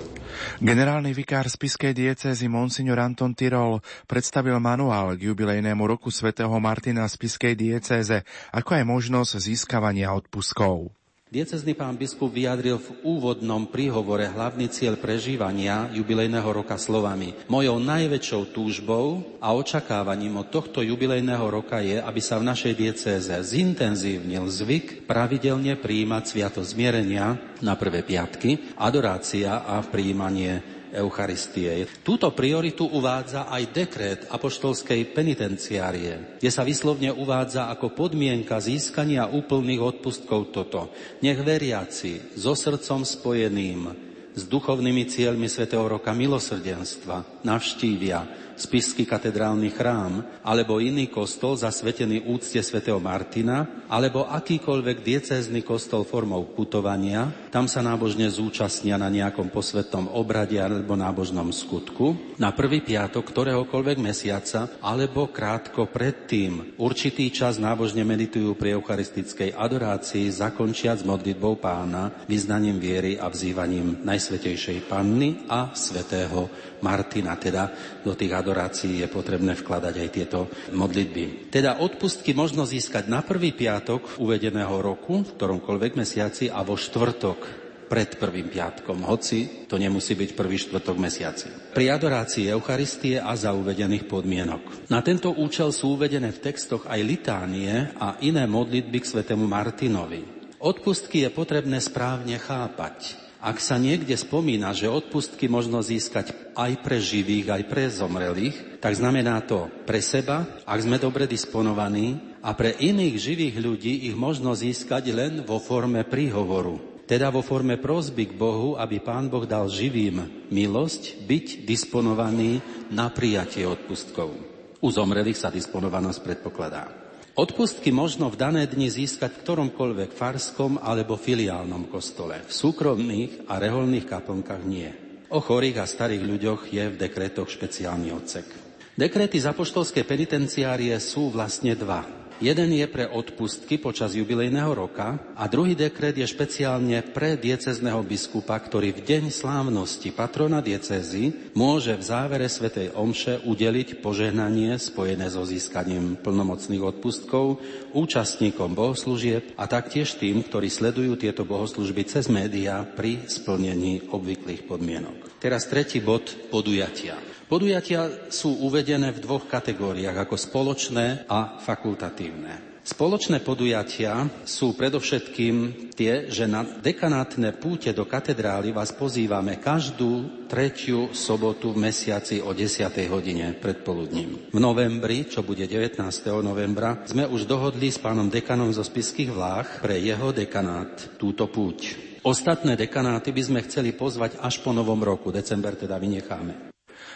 Generálny 0.61 1.11
vikár 1.17 1.49
spiskej 1.49 1.97
diecézy 1.97 2.45
Monsignor 2.45 3.01
Anton 3.01 3.33
Tyrol 3.33 3.81
predstavil 4.05 4.61
manuál 4.61 5.17
k 5.17 5.33
jubilejnému 5.33 5.89
roku 5.89 6.13
svätého 6.13 6.53
Martina 6.61 7.09
spiskej 7.09 7.57
diecéze, 7.57 8.21
ako 8.53 8.77
aj 8.77 8.83
možnosť 8.85 9.41
získavania 9.41 10.13
odpuskov. 10.13 10.93
Diecezný 11.35 11.75
pán 11.75 11.99
biskup 11.99 12.31
vyjadril 12.31 12.79
v 12.79 12.95
úvodnom 13.03 13.67
príhovore 13.67 14.23
hlavný 14.23 14.71
cieľ 14.71 14.95
prežívania 14.95 15.91
jubilejného 15.91 16.47
roka 16.47 16.79
slovami. 16.79 17.35
Mojou 17.51 17.75
najväčšou 17.75 18.55
túžbou 18.55 19.35
a 19.43 19.51
očakávaním 19.51 20.39
od 20.39 20.47
tohto 20.47 20.79
jubilejného 20.79 21.43
roka 21.43 21.83
je, 21.83 21.99
aby 21.99 22.23
sa 22.23 22.39
v 22.39 22.47
našej 22.47 22.73
diecéze 22.79 23.35
zintenzívnil 23.35 24.47
zvyk 24.47 25.03
pravidelne 25.03 25.75
prijímať 25.75 26.23
sviato 26.23 26.63
zmierenia 26.63 27.35
na 27.59 27.75
prvé 27.75 28.07
piatky, 28.07 28.71
adorácia 28.79 29.59
a 29.59 29.83
prijímanie 29.83 30.74
Eucharistie. 30.95 31.83
Túto 32.01 32.31
prioritu 32.31 32.87
uvádza 32.87 33.51
aj 33.51 33.63
dekret 33.75 34.21
apoštolskej 34.31 35.11
penitenciárie, 35.11 36.39
kde 36.39 36.49
sa 36.49 36.63
vyslovne 36.63 37.11
uvádza 37.11 37.67
ako 37.67 37.91
podmienka 37.91 38.55
získania 38.63 39.27
úplných 39.27 39.83
odpustkov 39.83 40.55
toto. 40.55 40.95
Nech 41.19 41.43
veriaci 41.43 42.39
so 42.39 42.55
srdcom 42.55 43.03
spojeným 43.03 43.91
s 44.35 44.41
duchovnými 44.47 45.03
cieľmi 45.07 45.51
svätého 45.51 45.83
roka 45.83 46.15
milosrdenstva 46.15 47.34
navštívia 47.45 48.45
spisky 48.55 49.03
katedrálny 49.03 49.69
chrám, 49.75 50.23
alebo 50.41 50.79
iný 50.79 51.11
kostol 51.11 51.59
zasvetený 51.59 52.23
úcte 52.31 52.63
svätého 52.63 52.97
Martina, 53.03 53.85
alebo 53.91 54.25
akýkoľvek 54.31 55.03
diecézny 55.03 55.61
kostol 55.61 56.07
formou 56.07 56.47
putovania, 56.55 57.29
tam 57.51 57.67
sa 57.69 57.83
nábožne 57.83 58.25
zúčastnia 58.31 58.95
na 58.95 59.11
nejakom 59.11 59.51
posvetnom 59.51 60.09
obrade 60.15 60.57
alebo 60.57 60.95
nábožnom 60.95 61.51
skutku, 61.51 62.35
na 62.39 62.55
prvý 62.55 62.81
piatok 62.81 63.27
ktoréhokoľvek 63.27 63.97
mesiaca, 63.99 64.79
alebo 64.79 65.29
krátko 65.29 65.91
predtým. 65.91 66.79
Určitý 66.79 67.29
čas 67.29 67.59
nábožne 67.59 68.07
meditujú 68.07 68.55
pri 68.55 68.79
eucharistickej 68.79 69.53
adorácii, 69.53 70.31
zakončiať 70.31 71.03
s 71.03 71.07
modlitbou 71.07 71.59
pána, 71.59 72.23
vyznaním 72.25 72.79
viery 72.79 73.19
a 73.19 73.27
vzývaním 73.27 74.01
Najsvetejšej 74.07 74.87
Panny 74.87 75.45
a 75.51 75.75
svätého 75.75 76.47
Martina. 76.85 77.33
Teda 77.41 77.73
do 78.05 78.13
tých 78.13 78.29
adorácií 78.29 79.01
je 79.01 79.09
potrebné 79.09 79.57
vkladať 79.57 79.95
aj 79.97 80.09
tieto 80.13 80.45
modlitby. 80.69 81.49
Teda 81.49 81.81
odpustky 81.81 82.37
možno 82.37 82.69
získať 82.69 83.09
na 83.09 83.25
prvý 83.25 83.57
piatok 83.57 84.21
uvedeného 84.21 84.77
roku, 84.77 85.25
v 85.25 85.33
ktoromkoľvek 85.33 85.97
mesiaci 85.97 86.53
a 86.53 86.61
vo 86.61 86.77
štvrtok 86.77 87.65
pred 87.85 88.17
prvým 88.17 88.49
piatkom, 88.49 89.05
hoci 89.05 89.69
to 89.69 89.77
nemusí 89.77 90.17
byť 90.17 90.29
prvý 90.33 90.57
štvrtok 90.57 90.97
mesiaci. 90.97 91.47
Pri 91.73 91.93
adorácii 91.93 92.49
Eucharistie 92.49 93.21
a 93.21 93.37
za 93.37 93.53
uvedených 93.53 94.09
podmienok. 94.09 94.89
Na 94.89 95.05
tento 95.05 95.29
účel 95.29 95.69
sú 95.69 95.93
uvedené 95.93 96.33
v 96.33 96.41
textoch 96.49 96.89
aj 96.89 96.99
litánie 97.05 97.93
a 98.01 98.17
iné 98.25 98.49
modlitby 98.49 98.97
k 99.05 99.09
svetému 99.15 99.45
Martinovi. 99.45 100.25
Odpustky 100.57 101.21
je 101.21 101.29
potrebné 101.29 101.77
správne 101.77 102.41
chápať. 102.41 103.24
Ak 103.43 103.61
sa 103.61 103.75
niekde 103.77 104.15
spomína, 104.15 104.71
že 104.71 104.89
odpustky 104.89 105.45
možno 105.51 105.83
získať 105.83 106.33
aj 106.55 106.71
pre 106.81 106.97
živých, 106.97 107.51
aj 107.51 107.63
pre 107.67 107.83
zomrelých, 107.91 108.81
tak 108.81 108.95
znamená 108.95 109.43
to 109.43 109.67
pre 109.83 109.99
seba, 110.01 110.47
ak 110.65 110.79
sme 110.81 110.97
dobre 110.97 111.29
disponovaní, 111.29 112.35
a 112.45 112.53
pre 112.53 112.77
iných 112.77 113.15
živých 113.17 113.55
ľudí 113.57 113.93
ich 114.05 114.13
možno 114.13 114.53
získať 114.53 115.09
len 115.09 115.33
vo 115.41 115.57
forme 115.57 116.05
príhovoru. 116.05 116.77
Teda 117.05 117.29
vo 117.29 117.45
forme 117.45 117.77
prosby 117.77 118.33
k 118.33 118.37
Bohu, 118.37 118.77
aby 118.77 118.97
Pán 119.01 119.29
Boh 119.29 119.45
dal 119.45 119.69
živým 119.69 120.49
milosť 120.49 121.25
byť 121.25 121.65
disponovaný 121.65 122.61
na 122.89 123.09
prijatie 123.13 123.65
odpustkov. 123.65 124.33
U 124.81 124.87
zomrelých 124.89 125.37
sa 125.37 125.53
disponovanosť 125.53 126.19
predpokladá. 126.21 127.04
Odpustky 127.35 127.91
možno 127.91 128.31
v 128.31 128.39
dané 128.39 128.63
dni 128.63 128.87
získať 128.87 129.35
v 129.35 129.41
ktoromkoľvek 129.43 130.15
farskom 130.15 130.79
alebo 130.79 131.19
filiálnom 131.19 131.91
kostole. 131.91 132.39
V 132.47 132.51
súkromných 132.55 133.51
a 133.51 133.59
reholných 133.59 134.07
kaplnkách 134.07 134.63
nie. 134.63 134.87
O 135.35 135.43
chorých 135.43 135.83
a 135.83 135.85
starých 135.85 136.23
ľuďoch 136.23 136.71
je 136.71 136.83
v 136.87 136.95
dekretoch 136.95 137.51
špeciálny 137.51 138.15
odsek. 138.15 138.47
Dekrety 138.95 139.43
z 139.43 139.51
apoštolskej 139.51 140.07
penitenciárie 140.07 140.95
sú 141.03 141.27
vlastne 141.27 141.75
dva. 141.75 142.07
Jeden 142.43 142.75
je 142.75 142.83
pre 142.91 143.07
odpustky 143.07 143.79
počas 143.79 144.11
jubilejného 144.11 144.67
roka 144.75 145.15
a 145.39 145.47
druhý 145.47 145.71
dekret 145.71 146.19
je 146.19 146.27
špeciálne 146.27 146.99
pre 147.15 147.39
diecezného 147.39 148.03
biskupa, 148.03 148.59
ktorý 148.59 148.91
v 148.91 149.07
deň 149.07 149.23
slávnosti 149.31 150.11
patrona 150.11 150.59
diecezy 150.59 151.55
môže 151.55 151.95
v 151.95 152.03
závere 152.03 152.51
svätej 152.51 152.91
Omše 152.91 153.39
udeliť 153.47 154.03
požehnanie 154.03 154.75
spojené 154.75 155.31
so 155.31 155.47
získaním 155.47 156.19
plnomocných 156.19 156.83
odpustkov 156.83 157.63
účastníkom 157.95 158.75
bohoslúžieb 158.75 159.55
a 159.55 159.63
taktiež 159.71 160.19
tým, 160.19 160.43
ktorí 160.43 160.67
sledujú 160.67 161.15
tieto 161.15 161.47
bohoslužby 161.47 162.03
cez 162.03 162.27
médiá 162.27 162.83
pri 162.83 163.31
splnení 163.31 164.11
obvyklých 164.11 164.67
podmienok. 164.67 165.39
Teraz 165.39 165.71
tretí 165.71 166.03
bod 166.03 166.35
podujatia. 166.51 167.15
Podujatia 167.45 168.33
sú 168.33 168.65
uvedené 168.65 169.13
v 169.13 169.21
dvoch 169.21 169.45
kategóriách 169.45 170.17
ako 170.17 170.33
spoločné 170.33 171.29
a 171.29 171.61
fakultatívne. 171.61 172.81
Spoločné 172.81 173.41
podujatia 173.41 174.29
sú 174.45 174.73
predovšetkým 174.73 175.89
tie, 175.93 176.29
že 176.29 176.49
na 176.49 176.65
dekanátne 176.65 177.53
púte 177.53 177.93
do 177.93 178.05
katedrály 178.05 178.73
vás 178.73 178.93
pozývame 178.93 179.61
každú 179.61 180.45
tretiu 180.49 181.13
sobotu 181.13 181.73
v 181.73 181.89
mesiaci 181.89 182.41
o 182.41 182.49
10. 182.53 182.93
hodine 183.09 183.57
predpoludním. 183.57 184.53
V 184.53 184.59
novembri, 184.61 185.29
čo 185.29 185.45
bude 185.45 185.69
19. 185.69 186.01
novembra, 186.41 187.05
sme 187.09 187.29
už 187.29 187.45
dohodli 187.45 187.93
s 187.93 188.01
pánom 188.01 188.25
dekanom 188.29 188.73
zo 188.73 188.81
Spiských 188.81 189.29
vláh 189.33 189.85
pre 189.85 190.01
jeho 190.01 190.33
dekanát 190.33 191.17
túto 191.21 191.45
púť. 191.49 191.97
Ostatné 192.25 192.73
dekanáty 192.73 193.29
by 193.29 193.41
sme 193.41 193.59
chceli 193.69 193.93
pozvať 193.93 194.41
až 194.41 194.65
po 194.65 194.73
novom 194.73 194.97
roku, 194.97 195.29
december 195.29 195.77
teda 195.77 196.01
vynecháme. 196.01 196.74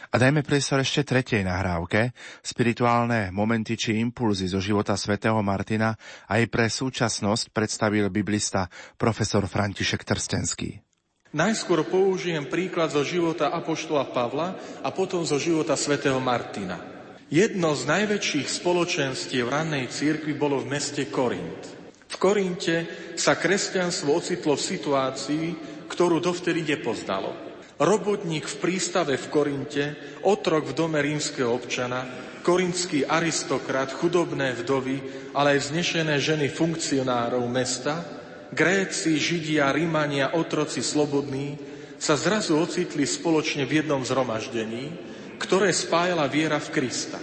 A 0.09 0.17
dajme 0.17 0.41
priestor 0.41 0.81
ešte 0.81 1.05
tretej 1.05 1.45
nahrávke, 1.45 2.17
spirituálne 2.41 3.29
momenty 3.29 3.77
či 3.77 4.01
impulzy 4.01 4.49
zo 4.49 4.57
života 4.57 4.97
svätého 4.97 5.37
Martina 5.45 5.93
aj 6.25 6.49
pre 6.49 6.65
súčasnosť 6.65 7.53
predstavil 7.53 8.09
biblista 8.09 8.65
profesor 8.97 9.45
František 9.45 10.01
Trstenský. 10.01 10.81
Najskôr 11.29 11.85
použijem 11.85 12.49
príklad 12.49 12.89
zo 12.89 13.05
života 13.05 13.53
Apoštola 13.53 14.09
Pavla 14.09 14.57
a 14.81 14.89
potom 14.89 15.21
zo 15.21 15.37
života 15.37 15.77
svätého 15.77 16.17
Martina. 16.17 16.81
Jedno 17.29 17.77
z 17.77 17.85
najväčších 17.85 18.49
spoločenstiev 18.49 19.45
rannej 19.45 19.93
cirkvi 19.93 20.33
bolo 20.33 20.57
v 20.57 20.73
meste 20.73 21.05
Korint. 21.13 21.61
V 22.09 22.15
Korinte 22.17 22.89
sa 23.13 23.37
kresťanstvo 23.37 24.09
ocitlo 24.17 24.57
v 24.57 24.65
situácii, 24.73 25.45
ktorú 25.85 26.17
dovtedy 26.17 26.65
nepoznalo 26.65 27.48
robotník 27.79 28.43
v 28.43 28.55
prístave 28.59 29.15
v 29.15 29.25
Korinte, 29.31 29.85
otrok 30.27 30.67
v 30.69 30.75
dome 30.75 30.99
rímskeho 30.99 31.47
občana, 31.47 32.03
korinský 32.43 33.07
aristokrat, 33.07 33.95
chudobné 33.95 34.51
vdovy, 34.59 35.31
ale 35.31 35.55
aj 35.55 35.71
vznešené 35.71 36.15
ženy 36.19 36.51
funkcionárov 36.51 37.43
mesta, 37.47 38.03
Gréci, 38.49 39.15
Židia, 39.15 39.69
Rímania, 39.71 40.35
otroci 40.35 40.81
slobodní, 40.81 41.55
sa 42.01 42.17
zrazu 42.17 42.57
ocitli 42.57 43.05
spoločne 43.05 43.63
v 43.63 43.83
jednom 43.83 44.01
zhromaždení, 44.01 44.89
ktoré 45.37 45.69
spájala 45.69 46.25
viera 46.25 46.57
v 46.57 46.71
Krista. 46.73 47.19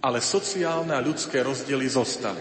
Ale 0.00 0.24
sociálne 0.24 0.96
a 0.96 1.04
ľudské 1.04 1.44
rozdiely 1.44 1.84
zostali. 1.84 2.40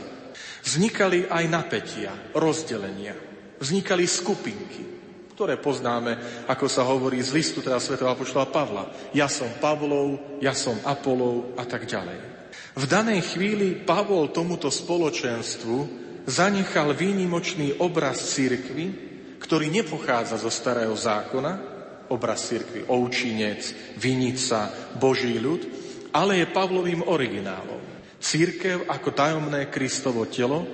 Vznikali 0.64 1.28
aj 1.28 1.46
napätia, 1.52 2.12
rozdelenia. 2.32 3.12
Vznikali 3.60 4.08
skupinky 4.08 4.99
ktoré 5.40 5.56
poznáme, 5.56 6.44
ako 6.52 6.68
sa 6.68 6.84
hovorí 6.84 7.24
z 7.24 7.32
listu 7.32 7.64
teda 7.64 7.80
svätého 7.80 8.12
Apoštola 8.12 8.52
Pavla. 8.52 8.92
Ja 9.16 9.32
som 9.32 9.48
Pavlov, 9.64 10.36
ja 10.44 10.52
som 10.52 10.76
Apolov 10.84 11.56
a 11.56 11.64
tak 11.64 11.88
ďalej. 11.88 12.20
V 12.76 12.84
danej 12.84 13.24
chvíli 13.24 13.72
Pavol 13.80 14.36
tomuto 14.36 14.68
spoločenstvu 14.68 15.78
zanechal 16.28 16.92
výnimočný 16.92 17.80
obraz 17.80 18.20
církvy, 18.36 18.86
ktorý 19.40 19.72
nepochádza 19.72 20.36
zo 20.36 20.52
starého 20.52 20.92
zákona, 20.92 21.52
obraz 22.12 22.44
církvy, 22.52 22.92
oučinec, 22.92 23.96
vinica, 23.96 24.68
Boží 25.00 25.40
ľud, 25.40 25.64
ale 26.12 26.44
je 26.44 26.52
Pavlovým 26.52 27.08
originálom. 27.08 27.80
Církev 28.20 28.92
ako 28.92 29.16
tajomné 29.16 29.72
Kristovo 29.72 30.28
telo, 30.28 30.68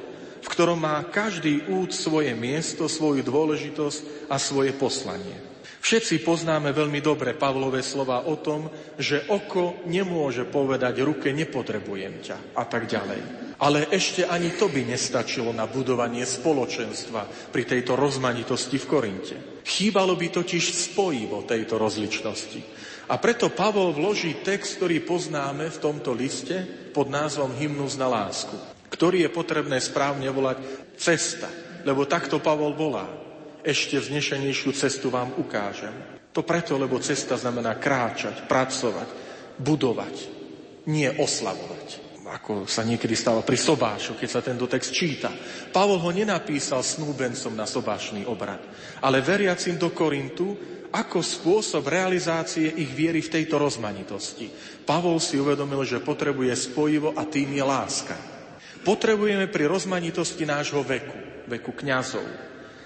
v 0.45 0.47
ktorom 0.53 0.77
má 0.77 1.01
každý 1.09 1.65
út 1.73 1.89
svoje 1.89 2.37
miesto, 2.37 2.85
svoju 2.85 3.25
dôležitosť 3.25 4.29
a 4.29 4.37
svoje 4.37 4.77
poslanie. 4.77 5.45
Všetci 5.85 6.25
poznáme 6.25 6.73
veľmi 6.73 6.97
dobre 6.97 7.37
Pavlové 7.37 7.85
slova 7.85 8.25
o 8.25 8.37
tom, 8.41 8.69
že 8.97 9.25
oko 9.29 9.85
nemôže 9.89 10.45
povedať 10.45 11.01
ruke 11.01 11.29
nepotrebujem 11.29 12.25
ťa 12.25 12.57
a 12.57 12.63
tak 12.65 12.89
ďalej. 12.89 13.21
Ale 13.61 13.89
ešte 13.93 14.25
ani 14.25 14.53
to 14.57 14.69
by 14.69 14.81
nestačilo 14.81 15.53
na 15.53 15.69
budovanie 15.69 16.25
spoločenstva 16.25 17.53
pri 17.53 17.63
tejto 17.69 17.93
rozmanitosti 17.93 18.81
v 18.81 18.89
Korinte. 18.89 19.35
Chýbalo 19.61 20.17
by 20.17 20.27
totiž 20.29 20.93
spojivo 20.93 21.45
tejto 21.45 21.77
rozličnosti. 21.77 22.61
A 23.05 23.21
preto 23.21 23.53
Pavol 23.53 23.93
vloží 23.93 24.41
text, 24.41 24.81
ktorý 24.81 25.05
poznáme 25.05 25.69
v 25.69 25.81
tomto 25.81 26.17
liste 26.17 26.65
pod 26.93 27.13
názvom 27.13 27.53
Hymnus 27.53 27.93
na 27.93 28.09
lásku 28.09 28.74
ktorý 28.89 29.27
je 29.27 29.35
potrebné 29.35 29.77
správne 29.81 30.29
volať 30.29 30.57
cesta, 30.97 31.47
lebo 31.85 32.09
takto 32.09 32.41
Pavol 32.41 32.73
volá. 32.73 33.05
Ešte 33.65 33.97
vznešenejšiu 33.97 34.71
cestu 34.77 35.09
vám 35.09 35.33
ukážem. 35.41 35.93
To 36.35 36.45
preto, 36.45 36.77
lebo 36.77 37.01
cesta 37.01 37.39
znamená 37.39 37.79
kráčať, 37.81 38.45
pracovať, 38.45 39.09
budovať, 39.57 40.15
nie 40.85 41.09
oslavovať 41.09 42.05
ako 42.25 42.67
sa 42.67 42.83
niekedy 42.83 43.15
stáva 43.15 43.45
pri 43.45 43.55
sobášu, 43.55 44.19
keď 44.19 44.29
sa 44.29 44.41
tento 44.43 44.67
text 44.67 44.91
číta. 44.91 45.31
Pavol 45.71 46.01
ho 46.03 46.11
nenapísal 46.11 46.83
snúbencom 46.83 47.55
na 47.55 47.63
sobášny 47.63 48.27
obrad, 48.27 48.59
ale 48.99 49.23
veriacim 49.23 49.79
do 49.79 49.95
Korintu 49.95 50.57
ako 50.91 51.23
spôsob 51.23 51.87
realizácie 51.87 52.71
ich 52.81 52.91
viery 52.91 53.23
v 53.23 53.33
tejto 53.39 53.55
rozmanitosti. 53.55 54.51
Pavol 54.83 55.21
si 55.21 55.39
uvedomil, 55.39 55.83
že 55.87 56.03
potrebuje 56.03 56.55
spojivo 56.55 57.15
a 57.15 57.23
tým 57.23 57.55
je 57.55 57.63
láska. 57.63 58.34
Potrebujeme 58.85 59.49
pri 59.49 59.65
rozmanitosti 59.65 60.45
nášho 60.45 60.85
veku, 60.85 61.49
veku 61.49 61.73
kňazov, 61.73 62.21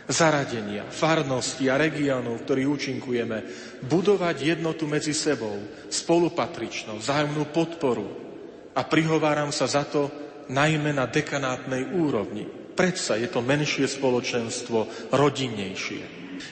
zaradenia, 0.08 0.88
farnosti 0.88 1.68
a 1.68 1.76
regiónov, 1.76 2.40
v 2.40 2.46
ktorých 2.48 2.72
účinkujeme, 2.72 3.38
budovať 3.84 4.56
jednotu 4.56 4.88
medzi 4.88 5.12
sebou, 5.12 5.60
spolupatričnosť, 5.92 7.04
vzájomnú 7.04 7.52
podporu. 7.52 8.08
A 8.80 8.82
prihováram 8.88 9.52
sa 9.52 9.68
za 9.68 9.84
to 9.84 10.08
najmä 10.48 10.96
na 10.96 11.04
dekanátnej 11.04 11.92
úrovni. 11.92 12.48
Predsa 12.74 13.20
je 13.20 13.28
to 13.28 13.44
menšie 13.44 13.84
spoločenstvo, 13.92 15.12
rodinnejšie. 15.12 16.04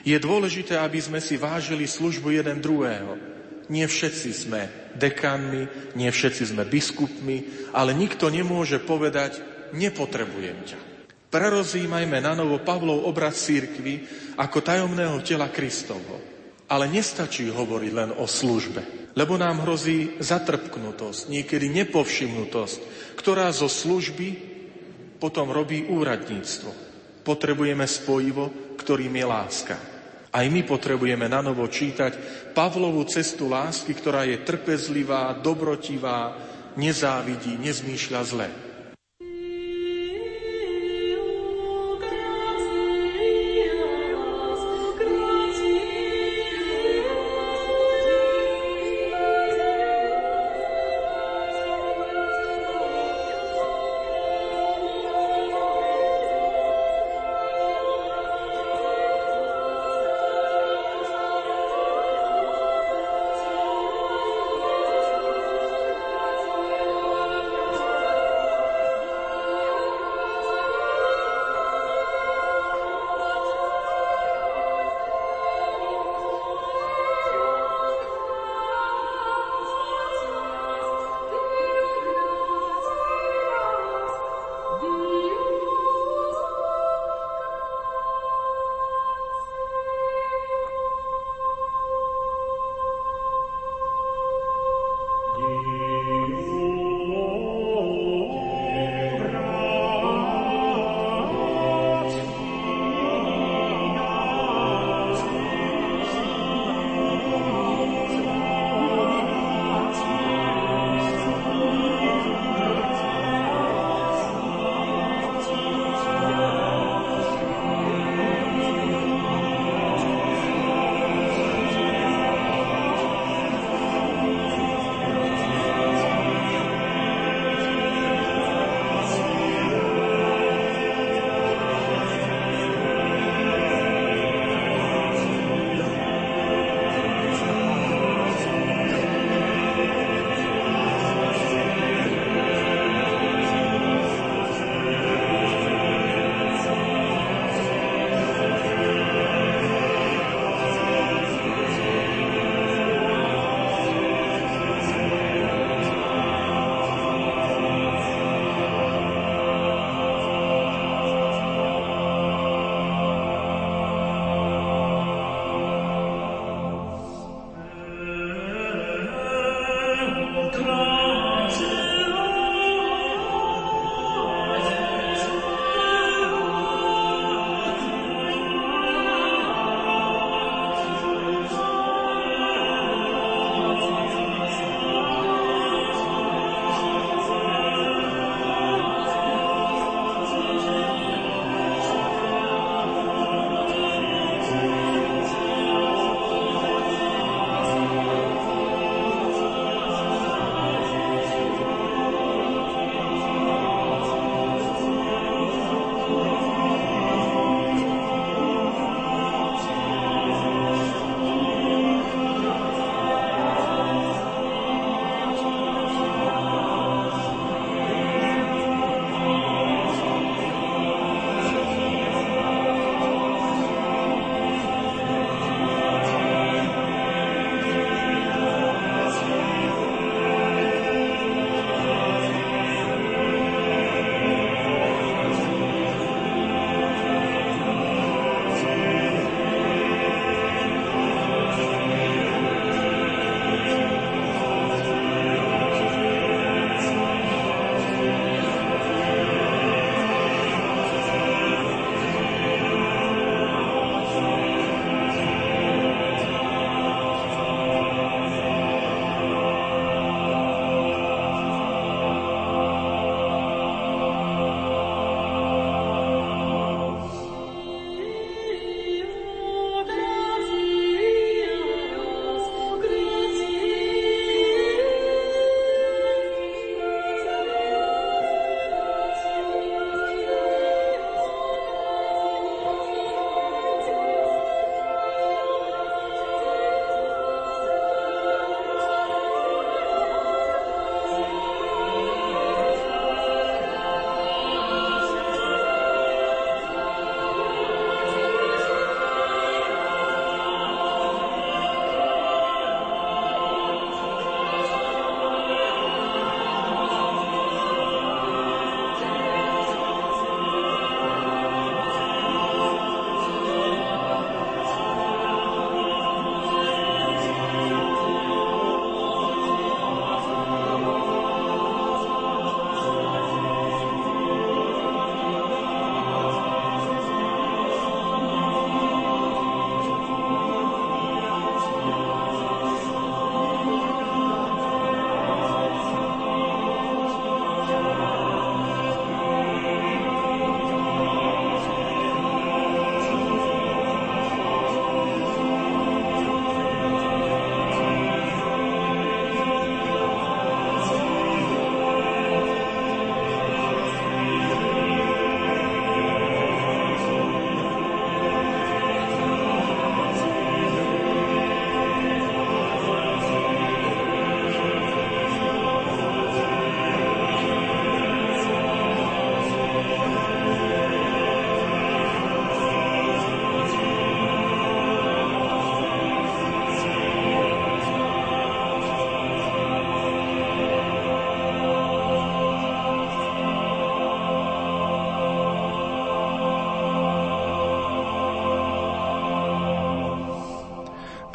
Je 0.04 0.18
dôležité, 0.20 0.76
aby 0.76 1.00
sme 1.00 1.24
si 1.24 1.40
vážili 1.40 1.88
službu 1.88 2.36
jeden 2.36 2.60
druhého, 2.60 3.37
nie 3.68 3.84
všetci 3.84 4.30
sme 4.32 4.62
dekanmi, 4.96 5.94
nie 6.00 6.10
všetci 6.10 6.44
sme 6.56 6.64
biskupmi, 6.64 7.70
ale 7.76 7.92
nikto 7.92 8.32
nemôže 8.32 8.80
povedať, 8.80 9.40
nepotrebujem 9.76 10.60
ťa. 10.64 10.80
Prerozímajme 11.28 12.24
na 12.24 12.34
novo 12.40 12.64
Pavlov 12.64 13.04
obraz 13.04 13.44
církvy 13.44 14.08
ako 14.40 14.64
tajomného 14.64 15.20
tela 15.28 15.52
Kristovho. 15.52 16.24
Ale 16.68 16.92
nestačí 16.92 17.48
hovoriť 17.48 17.92
len 17.96 18.12
o 18.20 18.28
službe, 18.28 19.12
lebo 19.16 19.40
nám 19.40 19.64
hrozí 19.64 20.20
zatrpknutosť, 20.20 21.32
niekedy 21.32 21.72
nepovšimnutosť, 21.72 22.80
ktorá 23.16 23.48
zo 23.56 23.72
služby 23.72 24.36
potom 25.16 25.48
robí 25.48 25.88
úradníctvo. 25.88 26.72
Potrebujeme 27.24 27.88
spojivo, 27.88 28.76
ktorým 28.76 29.16
je 29.16 29.26
láska. 29.26 29.76
Aj 30.32 30.46
my 30.46 30.62
potrebujeme 30.68 31.26
na 31.32 31.40
novo 31.40 31.64
čítať 31.68 32.14
Pavlovú 32.52 33.08
cestu 33.08 33.48
lásky, 33.48 33.96
ktorá 33.96 34.28
je 34.28 34.44
trpezlivá, 34.44 35.38
dobrotivá, 35.40 36.36
nezávidí, 36.76 37.56
nezmýšľa 37.58 38.22
zle. 38.28 38.67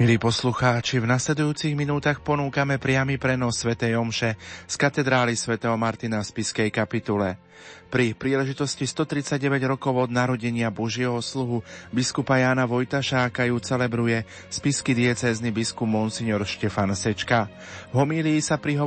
Milí 0.02 0.18
poslucháči, 0.18 0.98
v 0.98 1.06
nasledujúcich 1.06 1.78
minútach 1.78 2.18
ponúkame 2.18 2.74
priamy 2.74 3.22
prenos 3.22 3.62
Sv. 3.62 3.78
Omše 3.78 4.34
z 4.66 4.74
katedrály 4.74 5.38
svätého 5.38 5.78
Martina 5.78 6.18
v 6.18 6.26
Spiskej 6.26 6.74
kapitule. 6.74 7.38
Pri 7.86 8.16
príležitosti 8.16 8.82
139 8.82 9.62
rokov 9.62 9.94
od 9.94 10.10
narodenia 10.10 10.74
Božieho 10.74 11.22
sluhu 11.22 11.62
biskupa 11.94 12.40
Jána 12.42 12.66
Vojtašáka 12.66 13.46
ju 13.46 13.62
celebruje 13.62 14.26
spisky 14.50 14.90
diecézny 14.90 15.54
biskup 15.54 15.86
Monsignor 15.86 16.42
Štefan 16.42 16.90
Sečka. 16.98 17.46
V 17.92 18.02
homílii 18.02 18.42
sa 18.42 18.56
prihovorí 18.56 18.80